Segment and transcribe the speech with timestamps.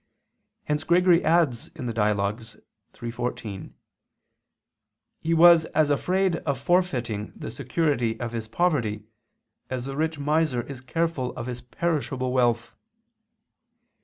[0.63, 2.21] Hence Gregory adds (Dial.
[3.03, 3.75] iii, 14):
[5.19, 9.03] "He was as afraid of forfeiting the security of his poverty,
[9.69, 12.75] as the rich miser is careful of his perishable wealth."